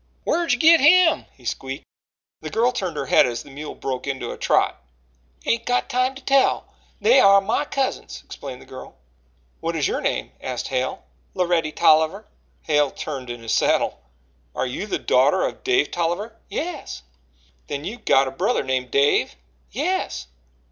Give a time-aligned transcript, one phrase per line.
[0.25, 1.85] "Whar'd you git him?" he squeaked.
[2.41, 4.81] The girl turned her head as the mule broke into a trot.
[5.45, 6.65] "Ain't got time to tell.
[6.99, 8.95] They are my cousins," explained the girl.
[9.59, 11.03] "What is your name?" asked Hale.
[11.35, 12.25] "Loretty Tolliver."
[12.63, 14.01] Hale turned in his saddle.
[14.55, 17.03] "Are you the daughter of Dave Tolliver?" "Yes."
[17.67, 19.35] "Then you've got a brother named Dave?"
[19.71, 20.25] "Yes."